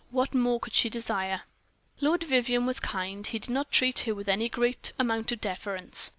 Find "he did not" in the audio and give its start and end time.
3.27-3.71